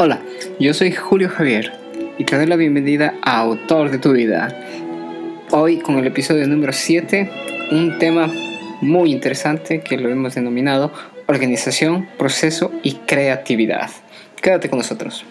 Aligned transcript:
Hola, 0.00 0.20
yo 0.60 0.72
soy 0.74 0.92
Julio 0.92 1.28
Javier 1.28 1.72
y 2.18 2.24
te 2.24 2.36
doy 2.36 2.46
la 2.46 2.54
bienvenida 2.54 3.14
a 3.20 3.40
Autor 3.40 3.90
de 3.90 3.98
tu 3.98 4.12
vida. 4.12 4.56
Hoy 5.50 5.78
con 5.78 5.98
el 5.98 6.06
episodio 6.06 6.46
número 6.46 6.72
7, 6.72 7.28
un 7.72 7.98
tema 7.98 8.30
muy 8.80 9.10
interesante 9.10 9.80
que 9.80 9.98
lo 9.98 10.08
hemos 10.08 10.36
denominado 10.36 10.92
organización, 11.26 12.08
proceso 12.16 12.70
y 12.84 12.92
creatividad. 12.92 13.90
Quédate 14.40 14.70
con 14.70 14.78
nosotros. 14.78 15.24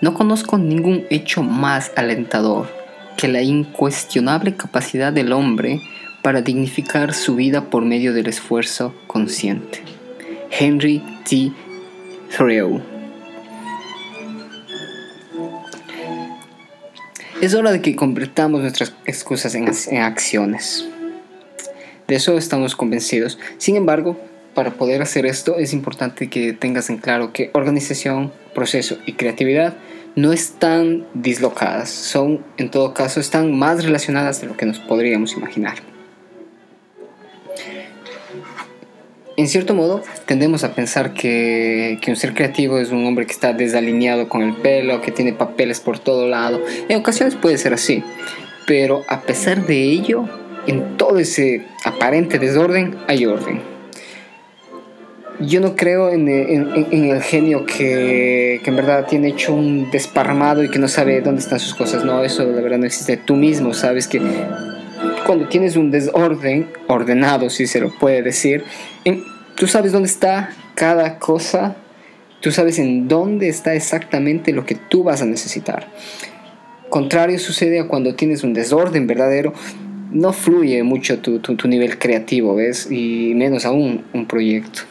No 0.00 0.12
conozco 0.12 0.58
ningún 0.58 1.06
hecho 1.08 1.44
más 1.44 1.92
alentador 1.94 2.77
que 3.18 3.26
la 3.26 3.42
incuestionable 3.42 4.54
capacidad 4.54 5.12
del 5.12 5.32
hombre 5.32 5.82
para 6.22 6.40
dignificar 6.40 7.12
su 7.12 7.34
vida 7.34 7.68
por 7.68 7.84
medio 7.84 8.14
del 8.14 8.28
esfuerzo 8.28 8.94
consciente. 9.08 9.82
Henry 10.52 11.02
T. 11.28 11.50
Thoreau. 12.34 12.80
Es 17.42 17.54
hora 17.54 17.72
de 17.72 17.82
que 17.82 17.96
convertamos 17.96 18.60
nuestras 18.60 18.94
excusas 19.04 19.56
en, 19.56 19.68
en 19.90 20.02
acciones. 20.02 20.86
De 22.06 22.14
eso 22.14 22.38
estamos 22.38 22.76
convencidos. 22.76 23.36
Sin 23.58 23.74
embargo, 23.74 24.16
para 24.54 24.74
poder 24.74 25.02
hacer 25.02 25.26
esto 25.26 25.58
es 25.58 25.72
importante 25.72 26.30
que 26.30 26.52
tengas 26.52 26.88
en 26.88 26.98
claro 26.98 27.32
que 27.32 27.50
organización, 27.52 28.32
proceso 28.54 28.96
y 29.06 29.14
creatividad 29.14 29.76
no 30.18 30.32
están 30.32 31.06
dislocadas, 31.14 31.90
son 31.90 32.44
en 32.56 32.70
todo 32.70 32.92
caso 32.92 33.20
están 33.20 33.56
más 33.56 33.84
relacionadas 33.84 34.40
de 34.40 34.48
lo 34.48 34.56
que 34.56 34.66
nos 34.66 34.80
podríamos 34.80 35.34
imaginar. 35.34 35.76
En 39.36 39.46
cierto 39.46 39.74
modo, 39.74 40.02
tendemos 40.26 40.64
a 40.64 40.74
pensar 40.74 41.14
que, 41.14 42.00
que, 42.02 42.10
un 42.10 42.16
ser 42.16 42.34
creativo 42.34 42.80
es 42.80 42.90
un 42.90 43.06
hombre 43.06 43.26
que 43.26 43.32
está 43.32 43.52
desalineado 43.52 44.28
con 44.28 44.42
el 44.42 44.56
pelo, 44.56 45.00
que 45.00 45.12
tiene 45.12 45.32
papeles 45.32 45.78
por 45.78 46.00
todo 46.00 46.26
lado. 46.26 46.60
En 46.88 46.98
ocasiones 46.98 47.36
puede 47.36 47.56
ser 47.56 47.72
así, 47.72 48.02
pero 48.66 49.04
a 49.06 49.20
pesar 49.20 49.66
de 49.66 49.80
ello, 49.84 50.28
en 50.66 50.96
todo 50.96 51.20
ese 51.20 51.64
aparente 51.84 52.40
desorden 52.40 52.96
hay 53.06 53.24
orden 53.24 53.77
yo 55.40 55.60
no 55.60 55.76
creo 55.76 56.10
en, 56.10 56.28
el 56.28 57.22
genio 57.22 57.64
que, 57.64 58.60
en 58.64 58.76
verdad 58.76 59.06
tiene 59.06 59.28
hecho 59.28 59.54
un 59.54 59.90
desparramado 59.90 60.64
y 60.64 60.70
que 60.70 60.78
no 60.78 60.88
sabe 60.88 61.20
dónde 61.20 61.40
están 61.40 61.60
sus 61.60 61.74
cosas. 61.74 62.04
No, 62.04 62.24
eso 62.24 62.44
la 62.44 62.60
verdad 62.60 62.78
no 62.78 62.86
existe. 62.86 63.16
Tú 63.16 63.36
mismo 63.36 63.72
sabes 63.74 64.08
que 64.08 64.20
cuando 65.26 65.48
tienes 65.48 65.76
un 65.76 65.90
desorden, 65.90 66.68
ordenado 66.88 67.50
si 67.50 67.66
se 67.66 67.80
lo 67.80 67.90
puede 67.90 68.22
decir, 68.22 68.64
tú 69.54 69.66
sabes 69.66 69.92
dónde 69.92 70.08
está 70.08 70.50
cada 70.74 71.18
cosa, 71.18 71.76
tú 72.40 72.50
sabes 72.50 72.78
en 72.78 73.06
dónde 73.06 73.48
está 73.48 73.74
exactamente 73.74 74.52
lo 74.52 74.64
que 74.64 74.74
tú 74.74 75.04
vas 75.04 75.22
a 75.22 75.26
necesitar. 75.26 75.86
Contrario 76.88 77.38
sucede 77.38 77.80
a 77.80 77.86
cuando 77.86 78.14
tienes 78.14 78.42
un 78.42 78.54
desorden 78.54 79.06
verdadero, 79.06 79.52
no 80.10 80.32
fluye 80.32 80.82
mucho 80.82 81.18
tu, 81.18 81.38
tu 81.38 81.68
nivel 81.68 81.98
creativo, 81.98 82.54
¿ves? 82.54 82.90
Y 82.90 83.34
menos 83.34 83.66
aún 83.66 84.04
un 84.14 84.26
proyecto. 84.26 84.82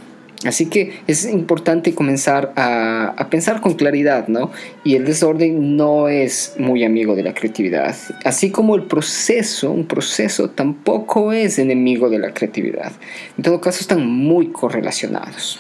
Así 0.46 0.68
que 0.68 1.00
es 1.08 1.26
importante 1.26 1.96
comenzar 1.96 2.54
a, 2.56 3.28
pensar 3.32 3.60
con 3.60 3.74
claridad, 3.74 4.28
¿no? 4.28 4.52
Y 4.84 4.96
el 4.96 5.04
desorden 5.04 5.76
no 5.76 6.10
es 6.10 6.54
muy 6.60 6.84
amigo 6.84 7.16
de 7.16 7.24
la 7.24 7.34
creatividad. 7.34 7.96
Así 8.24 8.52
como 8.52 8.76
el 8.76 8.84
proceso, 8.84 9.72
un 9.72 9.88
proceso 9.88 10.52
tampoco 10.52 11.34
es 11.34 11.58
enemigo 11.58 12.10
de 12.10 12.20
la 12.20 12.34
creatividad. 12.34 12.92
En 13.36 13.44
todo 13.44 13.60
caso, 13.62 13.80
están 13.82 14.06
muy 14.06 14.52
correlacionados. 14.52 15.60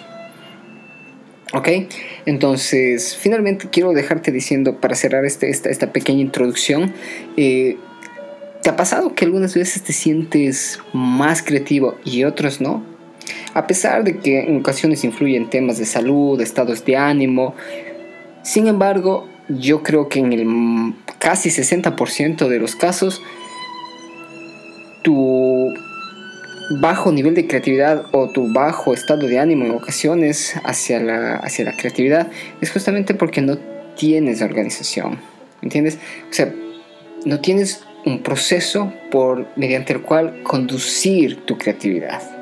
¿Ok? 1.53 1.69
Entonces, 2.27 3.15
finalmente 3.15 3.69
quiero 3.71 3.93
dejarte 3.93 4.31
diciendo, 4.31 4.79
para 4.79 4.93
cerrar 4.93 5.25
este, 5.25 5.49
esta, 5.49 5.91
pequeña 5.91 6.21
introducción, 6.21 6.93
eh, 7.35 7.77
¿te 8.61 8.69
ha 8.69 8.75
pasado 8.75 9.15
que 9.15 9.25
algunas 9.25 9.55
veces 9.55 9.81
te 9.81 9.93
sientes 9.93 10.79
más 10.93 11.41
creativo 11.41 11.97
y 12.05 12.25
otros 12.25 12.61
no? 12.61 12.96
A 13.53 13.67
pesar 13.67 14.03
de 14.03 14.17
que 14.17 14.41
en 14.41 14.57
ocasiones 14.57 15.03
influyen 15.03 15.49
temas 15.49 15.77
de 15.77 15.85
salud, 15.85 16.39
estados 16.41 16.85
de 16.85 16.95
ánimo, 16.97 17.55
sin 18.43 18.67
embargo, 18.67 19.27
yo 19.49 19.83
creo 19.83 20.09
que 20.09 20.19
en 20.19 20.33
el 20.33 20.93
casi 21.19 21.49
60% 21.49 22.47
de 22.47 22.59
los 22.59 22.75
casos, 22.75 23.21
tu 25.03 25.73
bajo 26.79 27.11
nivel 27.11 27.33
de 27.33 27.47
creatividad 27.47 28.05
o 28.11 28.29
tu 28.29 28.51
bajo 28.53 28.93
estado 28.93 29.27
de 29.27 29.39
ánimo 29.39 29.65
en 29.65 29.71
ocasiones 29.71 30.55
hacia 30.63 30.99
la, 30.99 31.35
hacia 31.37 31.65
la 31.65 31.75
creatividad 31.77 32.27
es 32.59 32.71
justamente 32.71 33.13
porque 33.13 33.41
no 33.41 33.57
tienes 33.95 34.41
organización. 34.41 35.17
¿Entiendes? 35.61 35.97
O 36.29 36.33
sea, 36.33 36.53
no 37.25 37.39
tienes 37.39 37.83
un 38.05 38.21
proceso 38.21 38.93
por, 39.11 39.47
mediante 39.55 39.93
el 39.93 40.01
cual 40.01 40.43
conducir 40.43 41.45
tu 41.45 41.57
creatividad 41.57 42.36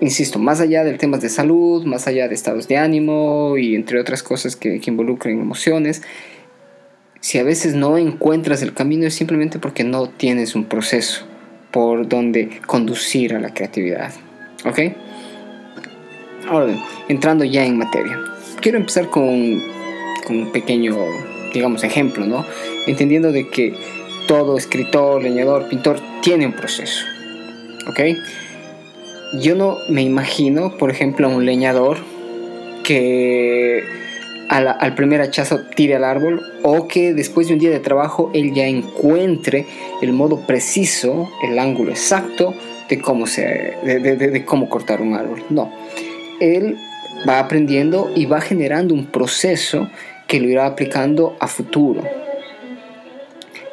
insisto, 0.00 0.38
más 0.38 0.60
allá 0.60 0.84
del 0.84 0.98
temas 0.98 1.20
de 1.20 1.28
salud, 1.28 1.84
más 1.84 2.06
allá 2.06 2.28
de 2.28 2.34
estados 2.34 2.68
de 2.68 2.76
ánimo 2.76 3.56
y 3.56 3.74
entre 3.74 4.00
otras 4.00 4.22
cosas 4.22 4.56
que, 4.56 4.80
que 4.80 4.90
involucren 4.90 5.40
emociones, 5.40 6.02
si 7.20 7.38
a 7.38 7.42
veces 7.42 7.74
no 7.74 7.98
encuentras 7.98 8.62
el 8.62 8.72
camino 8.72 9.06
es 9.06 9.14
simplemente 9.14 9.58
porque 9.58 9.84
no 9.84 10.08
tienes 10.08 10.54
un 10.54 10.64
proceso 10.64 11.26
por 11.72 12.08
donde 12.08 12.60
conducir 12.66 13.34
a 13.34 13.40
la 13.40 13.52
creatividad. 13.52 14.12
¿Ok? 14.64 14.78
Ahora 16.48 16.74
entrando 17.08 17.44
ya 17.44 17.64
en 17.64 17.76
materia, 17.76 18.18
quiero 18.60 18.78
empezar 18.78 19.10
con, 19.10 19.62
con 20.24 20.38
un 20.38 20.52
pequeño, 20.52 20.96
digamos, 21.52 21.82
ejemplo, 21.82 22.24
¿no? 22.24 22.44
Entendiendo 22.86 23.32
de 23.32 23.48
que 23.48 23.74
todo 24.28 24.56
escritor, 24.56 25.22
leñador, 25.22 25.68
pintor 25.68 26.00
tiene 26.22 26.46
un 26.46 26.52
proceso. 26.52 27.04
¿Ok? 27.88 28.00
Yo 29.34 29.54
no 29.54 29.78
me 29.88 30.02
imagino, 30.02 30.76
por 30.76 30.90
ejemplo, 30.90 31.26
a 31.26 31.30
un 31.30 31.44
leñador 31.44 31.98
que 32.84 33.82
al, 34.48 34.94
primer 34.94 35.20
hachazo 35.20 35.60
tire 35.74 35.96
al 35.96 36.04
árbol 36.04 36.40
o 36.62 36.86
que 36.86 37.12
después 37.12 37.48
de 37.48 37.54
un 37.54 37.58
día 37.58 37.70
de 37.70 37.80
trabajo 37.80 38.30
él 38.32 38.54
ya 38.54 38.66
encuentre 38.66 39.66
el 40.02 40.12
modo 40.12 40.46
preciso, 40.46 41.28
el 41.42 41.58
ángulo 41.58 41.90
exacto 41.90 42.54
de 42.88 43.00
cómo, 43.00 43.26
se, 43.26 43.42
de 43.42 44.44
cómo 44.44 44.68
cortar 44.68 45.00
un 45.00 45.14
árbol. 45.14 45.42
No, 45.50 45.72
él 46.40 46.76
va 47.28 47.40
aprendiendo 47.40 48.10
y 48.14 48.26
va 48.26 48.40
generando 48.40 48.94
un 48.94 49.06
proceso 49.06 49.90
que 50.28 50.40
lo 50.40 50.48
irá 50.48 50.66
aplicando 50.66 51.36
a 51.40 51.48
futuro. 51.48 52.25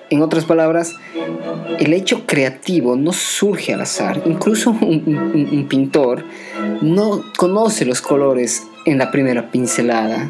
En 0.10 0.22
otras 0.22 0.46
palabras, 0.46 0.96
el 1.80 1.94
hecho 1.94 2.26
creativo 2.26 2.96
no 2.96 3.14
surge 3.14 3.74
al 3.74 3.82
azar. 3.82 4.22
Incluso 4.26 4.72
un, 4.72 5.66
pintor 5.70 6.24
no 6.82 7.24
conoce 7.38 7.86
los 7.86 8.02
colores 8.02 8.64
en 8.86 8.98
la 8.98 9.12
primera 9.12 9.50
pincelada. 9.50 10.30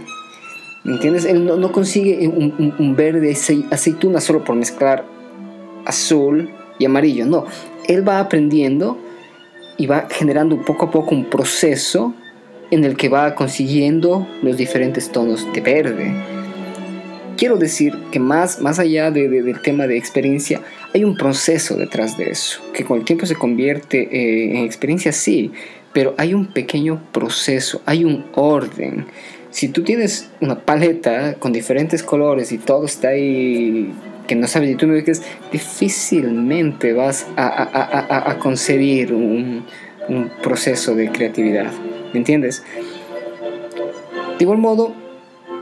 ¿Entiendes? 0.86 1.26
Él 1.26 1.46
no, 1.46 1.72
consigue 1.72 2.28
un, 2.28 2.76
un, 2.78 2.96
verde 2.96 3.36
aceituna 3.72 4.20
solo 4.22 4.44
por 4.44 4.56
mezclar 4.56 5.06
azul 5.86 6.50
y 6.80 6.86
amarillo. 6.86 7.26
No, 7.26 7.46
él 7.88 8.08
va 8.08 8.20
aprendiendo 8.20 8.98
y 9.78 9.88
va 9.88 10.08
generando 10.10 10.62
poco 10.64 10.86
a 10.86 10.92
poco 10.92 11.16
un 11.16 11.26
proceso 11.26 12.14
en 12.72 12.84
el 12.84 12.96
que 12.96 13.10
va 13.10 13.36
consiguiendo 13.36 14.28
los 14.42 14.58
diferentes 14.58 15.12
tonos 15.12 15.46
de 15.54 15.62
verde 15.62 16.43
quiero 17.38 17.58
decir 17.58 17.94
que 18.12 18.20
más, 18.20 18.60
más 18.62 18.80
allá 18.80 19.12
de, 19.12 19.30
del 19.30 19.62
tema 19.62 19.88
de 19.88 19.98
experiencia, 19.98 20.62
hay 20.94 21.04
un 21.04 21.16
proceso 21.16 21.76
detrás 21.76 22.18
de 22.18 22.30
eso, 22.30 22.62
que 22.74 22.84
con 22.84 23.00
el 23.00 23.06
tiempo 23.06 23.26
se 23.26 23.36
convierte 23.36 24.02
eh, 24.12 24.58
en 24.58 24.66
experiencia, 24.66 25.12
sí, 25.12 25.52
pero 25.94 26.16
hay 26.18 26.34
un 26.34 26.48
pequeño 26.48 27.02
proceso, 27.12 27.82
hay 27.86 28.04
un 28.04 28.26
orden. 28.34 29.06
Si 29.52 29.68
tú 29.68 29.84
tienes 29.84 30.32
una 30.42 30.60
paleta 30.60 31.36
con 31.36 31.54
diferentes 31.54 32.02
colores 32.02 32.52
y 32.52 32.58
todo 32.58 32.86
está 32.86 33.10
ahí 33.10 33.94
que 34.28 34.36
no 34.36 34.48
sabes 34.48 34.70
ni 34.70 34.76
tú 34.76 34.88
me 34.88 35.02
ves, 35.02 35.22
difícilmente 35.52 36.94
vas 36.94 37.28
a, 37.36 37.48
a, 37.48 38.32
a, 38.32 38.40
concebir 38.40 39.14
un, 39.14 39.66
un 40.08 40.32
proceso 40.42 40.96
de 40.96 41.10
creatividad. 41.10 41.72
¿Me 42.14 42.20
entiendes? 42.20 42.64
De 44.38 44.44
igual 44.44 44.60
modo, 44.60 44.96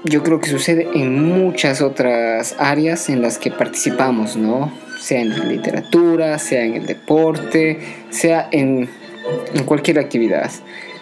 yo 0.04 0.24
creo 0.24 0.40
que 0.40 0.50
sucede 0.50 0.88
en 0.96 1.24
muchas 1.24 1.82
otras 1.82 2.56
áreas 2.58 3.10
en 3.10 3.22
las 3.22 3.38
que 3.38 3.52
participamos, 3.52 4.36
¿no? 4.36 4.72
Sea 5.00 5.22
en 5.22 5.30
la 5.30 5.46
literatura, 5.46 6.40
sea 6.40 6.64
en 6.64 6.76
el 6.76 6.86
deporte, 6.86 7.80
sea 8.10 8.48
en, 8.52 8.90
en 9.54 9.64
cualquier 9.64 10.00
actividad. 10.00 10.52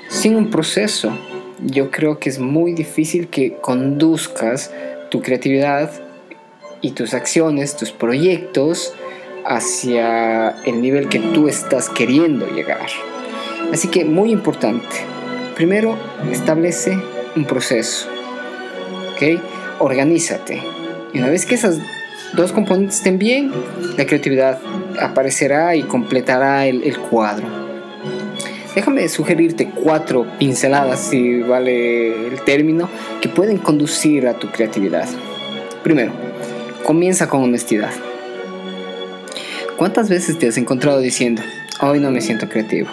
Sin 0.09 0.35
un 0.35 0.49
proceso, 0.49 1.17
yo 1.65 1.91
creo 1.91 2.19
que 2.19 2.29
es 2.29 2.39
muy 2.39 2.73
difícil 2.73 3.27
que 3.27 3.53
conduzcas 3.61 4.71
tu 5.09 5.21
creatividad 5.21 5.91
y 6.81 6.91
tus 6.91 7.13
acciones, 7.13 7.75
tus 7.75 7.91
proyectos 7.91 8.93
hacia 9.45 10.49
el 10.65 10.81
nivel 10.81 11.09
que 11.09 11.19
tú 11.19 11.47
estás 11.47 11.89
queriendo 11.89 12.47
llegar. 12.47 12.87
Así 13.71 13.87
que 13.87 14.03
muy 14.05 14.31
importante, 14.31 14.95
primero 15.55 15.97
establece 16.31 16.97
un 17.35 17.45
proceso, 17.45 18.09
¿ok? 19.19 19.41
Organízate. 19.79 20.61
Y 21.13 21.19
una 21.19 21.29
vez 21.29 21.45
que 21.45 21.55
esas 21.55 21.79
dos 22.33 22.51
componentes 22.51 22.97
estén 22.97 23.19
bien, 23.19 23.51
la 23.97 24.05
creatividad 24.05 24.59
aparecerá 24.99 25.75
y 25.75 25.83
completará 25.83 26.65
el, 26.67 26.83
el 26.83 26.97
cuadro. 26.97 27.47
Déjame 28.75 29.09
sugerirte 29.09 29.69
cuatro 29.69 30.25
pinceladas, 30.37 30.99
si 30.99 31.41
vale 31.41 32.27
el 32.27 32.41
término, 32.41 32.87
que 33.19 33.27
pueden 33.27 33.57
conducir 33.57 34.27
a 34.27 34.35
tu 34.35 34.49
creatividad. 34.49 35.07
Primero, 35.83 36.13
comienza 36.83 37.27
con 37.27 37.43
honestidad. 37.43 37.91
¿Cuántas 39.75 40.09
veces 40.09 40.37
te 40.37 40.47
has 40.47 40.57
encontrado 40.57 40.99
diciendo, 40.99 41.41
hoy 41.81 41.99
no 41.99 42.11
me 42.11 42.21
siento 42.21 42.47
creativo? 42.47 42.89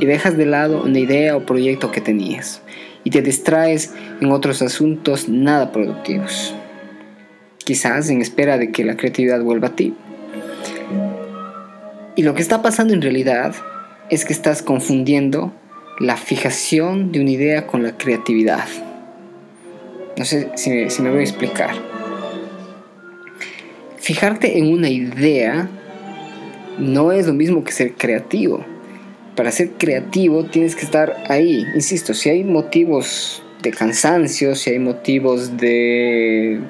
Y 0.00 0.06
dejas 0.06 0.36
de 0.36 0.44
lado 0.44 0.82
una 0.84 0.98
idea 0.98 1.36
o 1.36 1.46
proyecto 1.46 1.90
que 1.90 2.00
tenías 2.00 2.60
y 3.06 3.10
te 3.10 3.22
distraes 3.22 3.94
en 4.20 4.30
otros 4.30 4.60
asuntos 4.60 5.30
nada 5.30 5.72
productivos 5.72 6.54
quizás 7.66 8.08
en 8.10 8.22
espera 8.22 8.58
de 8.58 8.70
que 8.70 8.84
la 8.84 8.96
creatividad 8.96 9.42
vuelva 9.42 9.68
a 9.68 9.74
ti. 9.74 9.92
Y 12.14 12.22
lo 12.22 12.32
que 12.32 12.40
está 12.40 12.62
pasando 12.62 12.94
en 12.94 13.02
realidad 13.02 13.56
es 14.08 14.24
que 14.24 14.32
estás 14.32 14.62
confundiendo 14.62 15.52
la 15.98 16.16
fijación 16.16 17.10
de 17.10 17.20
una 17.20 17.30
idea 17.30 17.66
con 17.66 17.82
la 17.82 17.96
creatividad. 17.98 18.66
No 20.16 20.24
sé 20.24 20.52
si 20.54 20.70
me, 20.70 21.10
voy 21.10 21.18
a 21.18 21.22
explicar. 21.22 21.74
Fijarte 23.98 24.58
en 24.58 24.72
una 24.72 24.88
idea 24.88 25.68
no 26.78 27.10
es 27.10 27.26
lo 27.26 27.34
mismo 27.34 27.64
que 27.64 27.72
ser 27.72 27.94
creativo. 27.94 28.64
Para 29.36 29.52
ser 29.52 29.72
creativo 29.72 30.44
tienes 30.44 30.74
que 30.74 30.84
estar 30.84 31.24
ahí. 31.28 31.64
Insisto, 31.74 32.14
si 32.14 32.30
hay 32.30 32.42
motivos 32.42 33.42
de 33.62 33.70
cansancio, 33.70 34.54
si 34.54 34.70
hay 34.70 34.78
motivos 34.78 35.56
de 35.56 36.60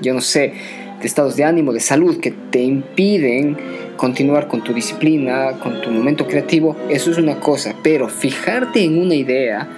yo 0.00 0.14
no 0.14 0.20
sé, 0.20 0.52
de 1.00 1.06
estados 1.06 1.36
de 1.36 1.44
ánimo, 1.44 1.72
de 1.72 1.80
salud 1.80 2.20
que 2.20 2.30
te 2.30 2.60
impiden 2.60 3.56
continuar 3.96 4.48
con 4.48 4.62
tu 4.62 4.72
disciplina, 4.72 5.58
con 5.62 5.80
tu 5.80 5.90
momento 5.90 6.26
creativo, 6.26 6.76
eso 6.88 7.10
es 7.10 7.18
una 7.18 7.40
cosa, 7.40 7.74
pero 7.82 8.08
fijarte 8.08 8.84
en 8.84 8.98
una 8.98 9.14
idea 9.14 9.68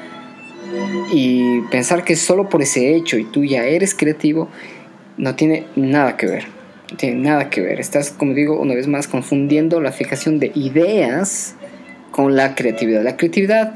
y 1.12 1.60
pensar 1.70 2.04
que 2.04 2.16
solo 2.16 2.48
por 2.48 2.62
ese 2.62 2.94
hecho 2.94 3.18
y 3.18 3.24
tú 3.24 3.44
ya 3.44 3.64
eres 3.64 3.94
creativo, 3.94 4.48
no 5.16 5.34
tiene 5.34 5.64
nada 5.76 6.16
que 6.16 6.26
ver. 6.26 6.44
No 6.90 6.96
tiene 6.96 7.16
nada 7.16 7.50
que 7.50 7.60
ver. 7.60 7.80
Estás, 7.80 8.10
como 8.10 8.34
digo, 8.34 8.60
una 8.60 8.74
vez 8.74 8.88
más 8.88 9.06
confundiendo 9.06 9.80
la 9.80 9.92
fijación 9.92 10.38
de 10.38 10.50
ideas 10.54 11.54
con 12.10 12.36
la 12.36 12.54
creatividad. 12.54 13.02
La 13.02 13.16
creatividad 13.16 13.74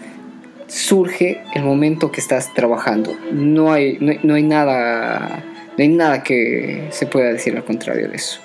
surge 0.66 1.42
el 1.54 1.62
momento 1.62 2.10
que 2.10 2.20
estás 2.20 2.52
trabajando. 2.54 3.16
No 3.32 3.72
hay, 3.72 3.98
no 4.00 4.34
hay 4.34 4.42
nada 4.42 5.44
no 5.76 5.82
hay 5.82 5.88
nada 5.88 6.22
que 6.22 6.88
se 6.90 7.06
pueda 7.06 7.32
decir 7.32 7.56
al 7.56 7.64
contrario 7.64 8.08
de 8.08 8.16
eso. 8.16 8.40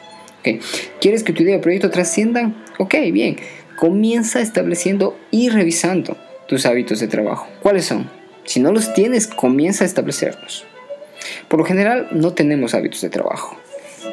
¿Quieres 1.00 1.24
que 1.24 1.31
tu 1.31 1.44
idea 1.44 1.57
de 1.57 1.62
proyecto 1.62 1.91
trasciendan? 1.91 2.56
Ok, 2.80 2.95
bien. 3.12 3.38
Comienza 3.77 4.41
estableciendo 4.41 5.18
y 5.30 5.50
revisando 5.50 6.18
tus 6.47 6.65
hábitos 6.65 7.00
de 7.00 7.07
trabajo. 7.07 7.47
¿Cuáles 7.62 7.86
son? 7.86 8.09
Si 8.45 8.59
no 8.59 8.71
los 8.71 8.94
tienes, 8.94 9.27
comienza 9.27 9.83
a 9.83 9.88
establecerlos. 9.88 10.65
Por 11.47 11.59
lo 11.59 11.65
general, 11.65 12.07
no 12.12 12.33
tenemos 12.33 12.74
hábitos 12.74 13.01
de 13.01 13.09
trabajo. 13.09 13.57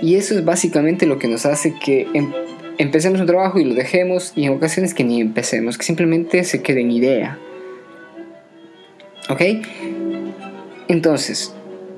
Y 0.03 0.17
eso 0.17 0.35
es 0.35 0.45
básicamente 0.45 1.07
lo 1.07 1.19
que 1.19 1.29
nos 1.29 1.47
hace 1.47 1.75
que 1.83 2.07
em, 2.13 2.33
empecemos 2.79 3.21
un 3.21 3.27
trabajo 3.27 3.59
y 3.59 3.65
lo 3.65 3.75
dejemos, 3.75 4.33
y 4.37 4.45
en 4.45 4.53
ocasiones 4.53 4.95
que 4.95 5.05
ni 5.05 5.21
empecemos, 5.21 5.79
que 5.79 5.85
simplemente 5.85 6.45
se 6.45 6.63
quede 6.63 6.81
en 6.81 6.91
idea. 6.91 7.39
¿Ok? 9.29 9.43
Entonces, 10.89 11.53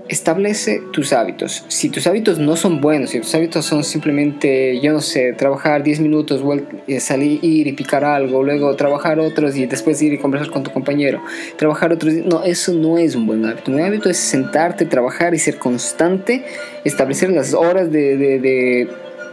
establece 0.08 0.82
tus 0.92 1.12
hábitos. 1.12 1.64
Si 1.69 1.90
tus 1.90 2.06
hábitos 2.06 2.38
no 2.38 2.56
son 2.56 2.80
buenos, 2.80 3.10
si 3.10 3.20
tus 3.20 3.34
hábitos 3.34 3.66
son 3.66 3.84
simplemente, 3.84 4.80
yo 4.80 4.92
no 4.92 5.00
sé, 5.00 5.34
trabajar 5.34 5.82
10 5.82 6.00
minutos, 6.00 6.42
eh, 6.86 7.00
salir, 7.00 7.44
ir 7.44 7.66
y 7.66 7.72
picar 7.72 8.04
algo, 8.04 8.42
luego 8.42 8.75
trabajar 8.76 9.20
otros 9.20 9.56
y 9.56 9.66
después 9.66 10.00
ir 10.00 10.14
y 10.14 10.19
conversar 10.19 10.50
con 10.50 10.62
tu 10.62 10.72
compañero, 10.72 11.22
trabajar 11.56 11.92
otros, 11.92 12.14
no, 12.14 12.42
eso 12.42 12.72
no 12.72 12.98
es 12.98 13.14
un 13.14 13.26
buen 13.26 13.44
hábito. 13.44 13.70
Un 13.70 13.75
buen 13.76 13.86
hábito 13.86 14.08
es 14.08 14.16
sentarte, 14.16 14.86
trabajar 14.86 15.34
y 15.34 15.38
ser 15.38 15.58
constante, 15.58 16.44
establecer 16.84 17.30
las 17.30 17.52
horas 17.52 17.92
de, 17.92 18.88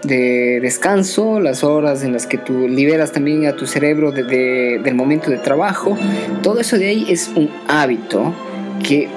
descanso, 0.08 1.40
las 1.40 1.64
horas 1.64 2.04
en 2.04 2.14
las 2.14 2.28
que 2.28 2.38
tú 2.38 2.68
liberas 2.68 3.12
también 3.12 3.46
a 3.46 3.56
tu 3.56 3.68
cerebro 3.68 4.12
del 4.12 4.96
momento 4.96 5.30
de 5.30 5.38
trabajo, 5.38 5.98
todo 6.42 6.60
eso 6.60 6.78
de 6.78 6.88
ahí 6.88 7.06
es 7.10 7.32
un 7.36 7.50
hábito 7.68 8.34
que 8.84 9.08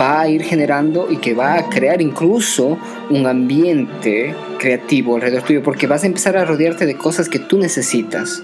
va 0.00 0.20
a 0.20 0.28
ir 0.28 0.42
generando 0.42 1.08
y 1.10 1.16
que 1.16 1.34
va 1.34 1.54
a 1.54 1.68
crear 1.68 2.00
incluso 2.00 2.78
un 3.10 3.26
ambiente 3.26 4.34
creativo 4.58 5.16
alrededor 5.16 5.42
tuyo, 5.42 5.62
porque 5.62 5.86
vas 5.86 6.04
a 6.04 6.06
empezar 6.06 6.36
a 6.36 6.44
rodearte 6.44 6.86
de 6.86 6.94
cosas 6.94 7.28
que 7.28 7.40
tú 7.40 7.58
necesitas, 7.58 8.42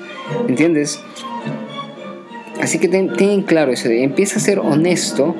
¿entiendes? 0.48 1.00
Así 2.60 2.80
que 2.80 2.88
ten, 2.88 3.42
claro 3.42 3.72
eso, 3.72 3.88
empieza 3.88 4.38
a 4.38 4.40
ser 4.40 4.58
honesto 4.58 5.36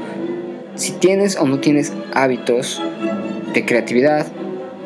si 0.76 0.93
tienes 0.93 1.37
o 1.37 1.46
no 1.46 1.58
tienes 1.58 1.93
hábitos 2.14 2.81
de 3.52 3.64
creatividad, 3.64 4.26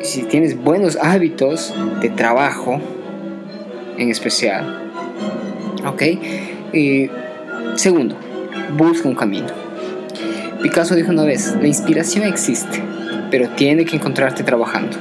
si 0.03 0.23
tienes 0.23 0.61
buenos 0.61 0.97
hábitos 1.01 1.73
de 2.01 2.09
trabajo 2.09 2.79
en 3.97 4.09
especial. 4.09 4.91
¿Ok? 5.85 6.03
Y 6.73 7.09
segundo, 7.75 8.15
busca 8.77 9.07
un 9.07 9.15
camino. 9.15 9.47
Picasso 10.61 10.95
dijo 10.95 11.11
una 11.11 11.23
vez, 11.23 11.55
la 11.59 11.67
inspiración 11.67 12.25
existe, 12.25 12.81
pero 13.31 13.49
tiene 13.49 13.85
que 13.85 13.95
encontrarte 13.95 14.43
trabajando. 14.43 14.97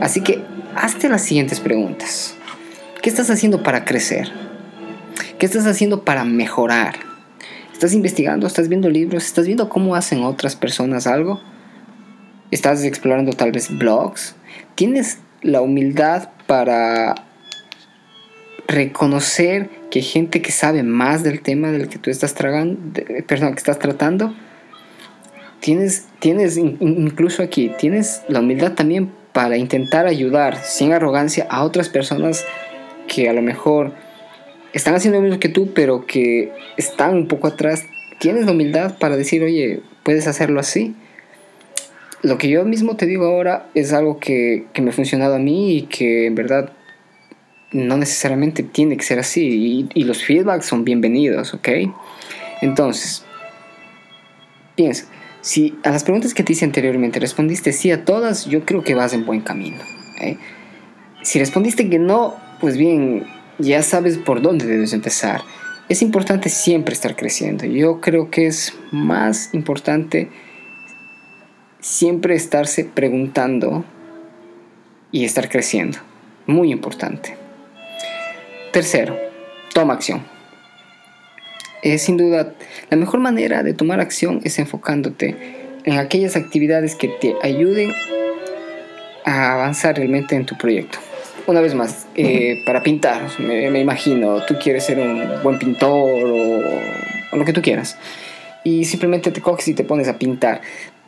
Así 0.00 0.22
que 0.22 0.42
hazte 0.74 1.08
las 1.08 1.22
siguientes 1.22 1.60
preguntas. 1.60 2.34
¿Qué 3.02 3.10
estás 3.10 3.30
haciendo 3.30 3.62
para 3.62 3.84
crecer? 3.84 4.30
¿Qué 5.38 5.46
estás 5.46 5.66
haciendo 5.66 6.04
para 6.04 6.24
mejorar? 6.24 6.96
¿Estás 7.72 7.94
investigando? 7.94 8.46
¿Estás 8.46 8.68
viendo 8.68 8.90
libros? 8.90 9.24
¿Estás 9.24 9.46
viendo 9.46 9.68
cómo 9.68 9.94
hacen 9.94 10.22
otras 10.22 10.54
personas 10.54 11.06
algo? 11.06 11.40
¿Estás 12.50 12.84
explorando 12.84 13.32
tal 13.32 13.52
vez 13.52 13.76
blogs? 13.76 14.34
¿Tienes 14.74 15.18
la 15.42 15.60
humildad 15.60 16.30
para 16.46 17.14
reconocer 18.66 19.68
que 19.90 20.02
gente 20.02 20.42
que 20.42 20.52
sabe 20.52 20.82
más 20.82 21.22
del 21.22 21.42
tema 21.42 21.72
del 21.72 21.88
que 21.88 21.98
tú 21.98 22.10
estás 22.10 22.34
tragando, 22.34 22.78
tratando, 23.78 24.34
tienes, 25.60 26.06
tienes 26.20 26.56
incluso 26.56 27.42
aquí, 27.42 27.72
tienes 27.78 28.22
la 28.28 28.40
humildad 28.40 28.72
también 28.72 29.12
para 29.32 29.56
intentar 29.56 30.06
ayudar 30.06 30.56
sin 30.56 30.92
arrogancia 30.92 31.46
a 31.50 31.64
otras 31.64 31.88
personas 31.88 32.44
que 33.08 33.28
a 33.28 33.32
lo 33.32 33.42
mejor 33.42 33.92
están 34.72 34.94
haciendo 34.94 35.18
lo 35.18 35.24
mismo 35.24 35.40
que 35.40 35.48
tú, 35.48 35.72
pero 35.74 36.06
que 36.06 36.52
están 36.76 37.14
un 37.14 37.28
poco 37.28 37.48
atrás. 37.48 37.84
Tienes 38.18 38.46
la 38.46 38.52
humildad 38.52 38.98
para 38.98 39.16
decir, 39.16 39.42
oye, 39.42 39.82
puedes 40.04 40.26
hacerlo 40.26 40.60
así. 40.60 40.94
Lo 42.22 42.36
que 42.38 42.48
yo 42.48 42.64
mismo 42.64 42.96
te 42.96 43.06
digo 43.06 43.26
ahora 43.26 43.70
es 43.74 43.92
algo 43.92 44.18
que, 44.18 44.66
que 44.72 44.82
me 44.82 44.90
ha 44.90 44.92
funcionado 44.92 45.36
a 45.36 45.38
mí 45.38 45.76
y 45.76 45.82
que 45.82 46.26
en 46.26 46.34
verdad 46.34 46.72
no 47.72 47.96
necesariamente 47.96 48.62
tiene 48.62 48.96
que 48.96 49.04
ser 49.04 49.18
así 49.18 49.88
y, 49.94 50.04
los 50.04 50.24
feedbacks 50.24 50.66
son 50.66 50.84
bienvenidos, 50.84 51.54
¿ok? 51.54 51.68
Entonces, 52.62 53.24
piensa, 54.74 55.06
si 55.40 55.78
a 55.84 55.90
las 55.90 56.04
preguntas 56.04 56.34
que 56.34 56.42
te 56.42 56.52
hice 56.52 56.64
anteriormente 56.64 57.20
respondiste 57.20 57.72
sí 57.72 57.90
a 57.90 58.04
todas, 58.04 58.46
yo 58.46 58.64
creo 58.64 58.82
que 58.82 58.94
vas 58.94 59.12
en 59.12 59.24
buen 59.24 59.40
camino. 59.40 59.78
¿eh? 60.20 60.36
Si 61.22 61.38
respondiste 61.38 61.88
que 61.88 61.98
no, 61.98 62.34
pues 62.60 62.76
bien, 62.76 63.24
ya 63.58 63.82
sabes 63.82 64.18
por 64.18 64.42
dónde 64.42 64.66
debes 64.66 64.92
empezar. 64.92 65.42
Es 65.88 66.02
importante 66.02 66.48
siempre 66.48 66.92
estar 66.92 67.16
creciendo. 67.16 67.66
Yo 67.66 68.00
creo 68.00 68.30
que 68.30 68.46
es 68.46 68.74
más 68.90 69.54
importante 69.54 70.28
siempre 71.80 72.34
estarse 72.34 72.84
preguntando 72.84 73.84
y 75.12 75.24
estar 75.24 75.48
creciendo. 75.48 75.98
Muy 76.46 76.72
importante. 76.72 77.36
Tercero, 78.72 79.18
toma 79.74 79.94
acción. 79.94 80.22
Es 81.82 82.02
sin 82.02 82.16
duda 82.16 82.52
la 82.90 82.96
mejor 82.96 83.20
manera 83.20 83.62
de 83.62 83.72
tomar 83.72 84.00
acción 84.00 84.40
es 84.44 84.58
enfocándote 84.58 85.36
en 85.84 85.98
aquellas 85.98 86.36
actividades 86.36 86.94
que 86.94 87.08
te 87.08 87.34
ayuden 87.42 87.92
a 89.24 89.54
avanzar 89.54 89.96
realmente 89.96 90.34
en 90.34 90.44
tu 90.44 90.56
proyecto. 90.58 90.98
Una 91.46 91.60
vez 91.60 91.74
más, 91.74 92.06
eh, 92.16 92.62
para 92.66 92.82
pintar, 92.82 93.22
me, 93.38 93.80
imagino, 93.80 94.44
tú 94.44 94.56
quieres 94.62 94.84
ser 94.84 94.98
un 94.98 95.42
buen 95.42 95.58
pintor 95.58 96.26
o, 96.26 96.60
o, 97.32 97.36
lo 97.36 97.44
que 97.44 97.52
tú 97.52 97.62
quieras, 97.62 97.96
y 98.62 98.84
simplemente 98.84 99.30
te 99.30 99.40
coges 99.40 99.68
y 99.68 99.74
te 99.74 99.84
pones 99.84 100.06
a 100.08 100.18
pintar. 100.18 100.60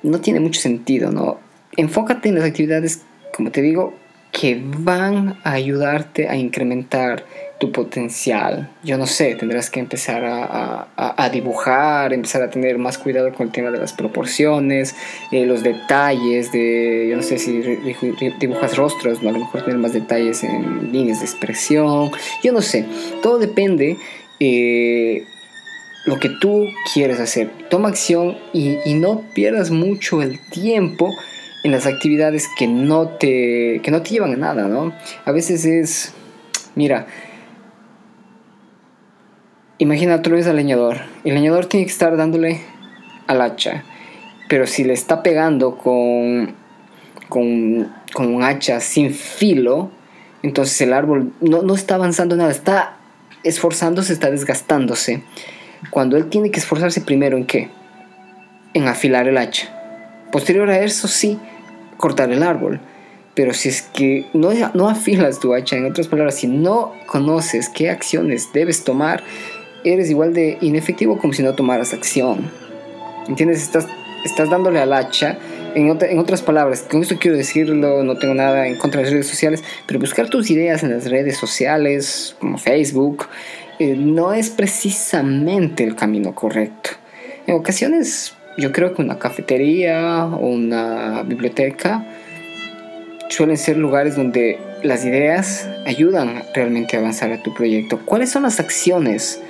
No 0.02 0.20
tiene 0.20 0.40
mucho 0.40 0.60
sentido, 0.60 1.10
¿no? 1.10 1.38
Enfócate 1.76 2.28
en 2.28 2.36
las 2.36 2.44
actividades, 2.44 3.02
como 3.34 3.50
te 3.50 3.62
digo, 3.62 3.94
que 4.32 4.60
van 4.64 5.38
a 5.44 5.52
ayudarte 5.52 6.28
a 6.28 6.36
incrementar 6.36 7.24
tu 7.60 7.70
potencial. 7.70 8.70
Yo 8.82 8.98
no 8.98 9.06
sé, 9.06 9.36
tendrás 9.36 9.70
que 9.70 9.78
empezar 9.78 10.24
a, 10.24 11.28
dibujar, 11.30 12.12
empezar 12.12 12.42
a 12.42 12.50
tener 12.50 12.76
más 12.76 12.98
cuidado 12.98 13.32
con 13.32 13.46
el 13.46 13.52
tema 13.52 13.70
de 13.70 13.78
las 13.78 13.92
proporciones, 13.92 14.96
eh, 15.30 15.46
los 15.46 15.62
detalles 15.62 16.50
de, 16.50 17.06
yo 17.08 17.16
no 17.16 17.22
sé 17.22 17.38
si 17.38 17.60
dibujas 18.40 18.76
rostros, 18.76 19.20
a 19.20 19.22
lo 19.22 19.38
mejor 19.38 19.62
tener 19.62 19.78
más 19.78 19.92
detalles 19.92 20.42
en 20.42 20.90
líneas 20.90 21.20
de 21.20 21.26
expresión, 21.26 22.10
yo 22.42 22.52
no 22.52 22.62
sé, 22.62 22.84
todo 23.22 23.38
depende. 23.38 23.96
Eh, 24.40 25.24
lo 26.04 26.18
que 26.18 26.28
tú 26.28 26.66
quieres 26.92 27.20
hacer. 27.20 27.50
Toma 27.70 27.88
acción 27.88 28.36
y, 28.52 28.78
y 28.84 28.94
no 28.94 29.22
pierdas 29.34 29.70
mucho 29.70 30.22
el 30.22 30.38
tiempo 30.50 31.10
en 31.62 31.70
las 31.70 31.86
actividades 31.86 32.48
que 32.56 32.66
no 32.66 33.08
te, 33.08 33.80
que 33.82 33.90
no 33.90 34.02
te 34.02 34.10
llevan 34.10 34.34
a 34.34 34.36
nada, 34.36 34.68
¿no? 34.68 34.92
A 35.24 35.32
veces 35.32 35.64
es, 35.64 36.12
mira, 36.74 37.06
imagina 39.78 40.16
otra 40.16 40.34
vez 40.34 40.46
al 40.46 40.56
leñador. 40.56 40.98
El 41.24 41.34
leñador 41.34 41.66
tiene 41.66 41.86
que 41.86 41.92
estar 41.92 42.16
dándole 42.16 42.60
al 43.28 43.40
hacha, 43.40 43.84
pero 44.48 44.66
si 44.66 44.82
le 44.82 44.92
está 44.92 45.22
pegando 45.22 45.78
con, 45.78 46.54
con, 47.28 47.92
con 48.12 48.34
un 48.34 48.42
hacha 48.42 48.80
sin 48.80 49.14
filo, 49.14 49.90
entonces 50.42 50.80
el 50.80 50.92
árbol 50.92 51.32
no, 51.40 51.62
no 51.62 51.74
está 51.74 51.94
avanzando 51.94 52.34
nada, 52.34 52.50
está 52.50 52.96
esforzándose, 53.44 54.12
está 54.12 54.30
desgastándose. 54.30 55.22
Cuando 55.90 56.16
él 56.16 56.28
tiene 56.28 56.50
que 56.50 56.60
esforzarse 56.60 57.00
primero 57.00 57.36
en 57.36 57.46
qué? 57.46 57.68
En 58.74 58.88
afilar 58.88 59.28
el 59.28 59.36
hacha. 59.36 59.68
Posterior 60.30 60.70
a 60.70 60.80
eso 60.80 61.08
sí, 61.08 61.38
cortar 61.96 62.30
el 62.30 62.42
árbol. 62.42 62.80
Pero 63.34 63.54
si 63.54 63.68
es 63.70 63.82
que 63.82 64.26
no, 64.34 64.50
no 64.74 64.88
afilas 64.88 65.40
tu 65.40 65.54
hacha, 65.54 65.76
en 65.76 65.86
otras 65.86 66.08
palabras, 66.08 66.34
si 66.36 66.46
no 66.46 66.92
conoces 67.06 67.68
qué 67.68 67.90
acciones 67.90 68.48
debes 68.52 68.84
tomar, 68.84 69.22
eres 69.84 70.10
igual 70.10 70.34
de 70.34 70.58
inefectivo 70.60 71.18
como 71.18 71.32
si 71.32 71.42
no 71.42 71.54
tomaras 71.54 71.92
acción. 71.94 72.50
¿Entiendes? 73.28 73.62
Estás, 73.62 73.86
estás 74.24 74.50
dándole 74.50 74.80
al 74.80 74.92
hacha. 74.92 75.38
En, 75.74 75.88
en 75.88 76.18
otras 76.18 76.42
palabras, 76.42 76.84
con 76.90 77.00
esto 77.00 77.16
quiero 77.18 77.36
decirlo, 77.36 78.02
no 78.02 78.18
tengo 78.18 78.34
nada 78.34 78.66
en 78.66 78.76
contra 78.76 78.98
de 78.98 79.04
las 79.04 79.12
redes 79.12 79.28
sociales, 79.28 79.64
pero 79.86 79.98
buscar 79.98 80.28
tus 80.28 80.50
ideas 80.50 80.82
en 80.82 80.90
las 80.90 81.10
redes 81.10 81.38
sociales, 81.38 82.36
como 82.38 82.58
Facebook, 82.58 83.26
eh, 83.78 83.96
no 83.96 84.32
es 84.32 84.50
precisamente 84.50 85.84
el 85.84 85.94
camino 85.96 86.34
correcto. 86.34 86.90
En 87.46 87.56
ocasiones 87.56 88.34
yo 88.58 88.72
creo 88.72 88.94
que 88.94 89.02
una 89.02 89.18
cafetería 89.18 90.26
o 90.26 90.46
una 90.46 91.22
biblioteca 91.22 92.04
suelen 93.28 93.56
ser 93.56 93.78
lugares 93.78 94.16
donde 94.16 94.58
las 94.82 95.04
ideas 95.04 95.68
ayudan 95.86 96.42
realmente 96.54 96.96
a 96.96 97.00
avanzar 97.00 97.32
a 97.32 97.42
tu 97.42 97.54
proyecto. 97.54 98.00
¿Cuáles 98.04 98.30
son 98.30 98.42
las 98.42 98.60
acciones 98.60 99.40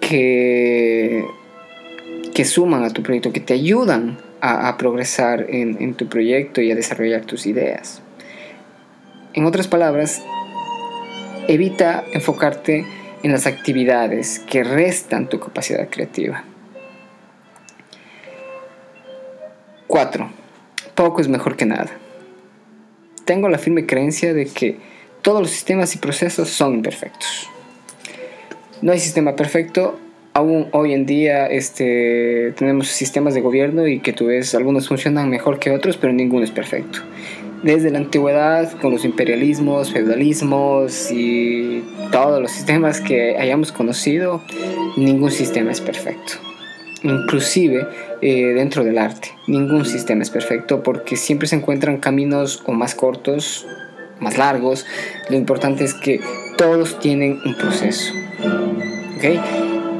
que, 0.00 1.24
que 2.34 2.44
suman 2.44 2.82
a 2.82 2.90
tu 2.90 3.02
proyecto, 3.02 3.32
que 3.32 3.40
te 3.40 3.54
ayudan 3.54 4.18
a, 4.40 4.76
progresar 4.76 5.46
en, 5.50 5.80
en 5.80 5.94
tu 5.94 6.08
proyecto 6.08 6.60
y 6.60 6.72
a 6.72 6.74
desarrollar 6.74 7.24
tus 7.24 7.46
ideas? 7.46 8.02
En 9.34 9.46
otras 9.46 9.68
palabras, 9.68 10.20
evita 11.48 12.04
enfocarte 12.12 12.84
en 13.22 13.32
las 13.32 13.46
actividades 13.46 14.40
que 14.40 14.64
restan 14.64 15.28
tu 15.28 15.38
capacidad 15.38 15.88
creativa. 15.88 16.44
4. 19.86 20.30
Poco 20.94 21.20
es 21.20 21.28
mejor 21.28 21.56
que 21.56 21.66
nada. 21.66 21.90
Tengo 23.24 23.48
la 23.48 23.58
firme 23.58 23.86
creencia 23.86 24.34
de 24.34 24.46
que 24.46 24.78
todos 25.22 25.40
los 25.40 25.50
sistemas 25.50 25.94
y 25.94 25.98
procesos 25.98 26.48
son 26.48 26.74
imperfectos. 26.74 27.48
No 28.80 28.92
hay 28.92 28.98
sistema 28.98 29.36
perfecto. 29.36 29.98
Aún 30.34 30.68
hoy 30.72 30.94
en 30.94 31.06
día 31.06 31.46
este, 31.46 32.52
tenemos 32.56 32.88
sistemas 32.88 33.34
de 33.34 33.42
gobierno 33.42 33.86
y 33.86 34.00
que 34.00 34.12
tú 34.12 34.26
ves, 34.26 34.54
algunos 34.54 34.88
funcionan 34.88 35.28
mejor 35.28 35.58
que 35.58 35.70
otros, 35.70 35.96
pero 35.96 36.12
ninguno 36.12 36.42
es 36.42 36.50
perfecto. 36.50 37.00
Desde 37.62 37.90
la 37.90 37.98
antigüedad, 37.98 38.72
con 38.80 38.92
los 38.92 39.04
imperialismos, 39.04 39.92
feudalismos 39.92 41.12
y 41.12 41.84
todos 42.10 42.42
los 42.42 42.50
sistemas 42.50 43.00
que 43.00 43.36
hayamos 43.38 43.70
conocido, 43.70 44.42
ningún 44.96 45.30
sistema 45.30 45.70
es 45.70 45.80
perfecto 45.80 46.34
inclusive 47.02 47.86
eh, 48.20 48.52
dentro 48.54 48.84
del 48.84 48.98
arte. 48.98 49.30
Ningún 49.46 49.84
sistema 49.84 50.22
es 50.22 50.30
perfecto 50.30 50.82
porque 50.82 51.16
siempre 51.16 51.48
se 51.48 51.56
encuentran 51.56 51.98
caminos 51.98 52.62
o 52.66 52.72
más 52.72 52.94
cortos, 52.94 53.66
más 54.20 54.38
largos. 54.38 54.86
Lo 55.28 55.36
importante 55.36 55.84
es 55.84 55.94
que 55.94 56.20
todos 56.56 56.98
tienen 56.98 57.40
un 57.44 57.54
proceso. 57.54 58.12
¿Okay? 59.16 59.40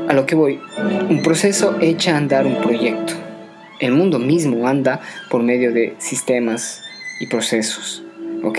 A 0.08 0.12
lo 0.14 0.26
que 0.26 0.34
voy, 0.34 0.60
un 1.08 1.22
proceso 1.22 1.76
echa 1.80 2.14
a 2.14 2.18
andar 2.18 2.46
un 2.46 2.60
proyecto. 2.60 3.14
El 3.80 3.92
mundo 3.92 4.18
mismo 4.18 4.68
anda 4.68 5.00
por 5.28 5.42
medio 5.42 5.72
de 5.72 5.94
sistemas 5.98 6.82
y 7.22 7.26
procesos. 7.26 8.02
¿ok? 8.42 8.58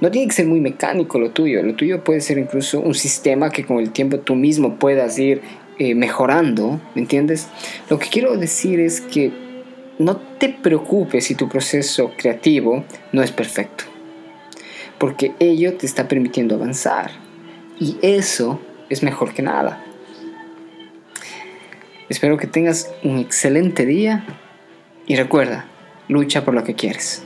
No 0.00 0.10
tiene 0.10 0.28
que 0.28 0.34
ser 0.34 0.46
muy 0.46 0.60
mecánico 0.60 1.18
lo 1.18 1.30
tuyo, 1.30 1.62
lo 1.62 1.74
tuyo 1.74 2.02
puede 2.02 2.22
ser 2.22 2.38
incluso 2.38 2.80
un 2.80 2.94
sistema 2.94 3.50
que 3.50 3.64
con 3.64 3.78
el 3.78 3.90
tiempo 3.90 4.18
tú 4.20 4.34
mismo 4.34 4.76
puedas 4.76 5.18
ir 5.18 5.42
eh, 5.78 5.94
mejorando, 5.94 6.80
¿me 6.94 7.02
entiendes? 7.02 7.48
Lo 7.90 7.98
que 7.98 8.08
quiero 8.08 8.36
decir 8.38 8.80
es 8.80 9.02
que 9.02 9.30
no 9.98 10.16
te 10.16 10.48
preocupes 10.48 11.26
si 11.26 11.34
tu 11.34 11.48
proceso 11.48 12.12
creativo 12.16 12.84
no 13.12 13.22
es 13.22 13.32
perfecto, 13.32 13.84
porque 14.98 15.32
ello 15.38 15.74
te 15.74 15.84
está 15.84 16.08
permitiendo 16.08 16.54
avanzar 16.54 17.10
y 17.78 17.98
eso 18.00 18.60
es 18.88 19.02
mejor 19.02 19.34
que 19.34 19.42
nada. 19.42 19.84
Espero 22.08 22.38
que 22.38 22.46
tengas 22.46 22.90
un 23.04 23.18
excelente 23.18 23.84
día 23.84 24.24
y 25.06 25.16
recuerda, 25.16 25.66
lucha 26.08 26.44
por 26.44 26.54
lo 26.54 26.64
que 26.64 26.74
quieres. 26.74 27.22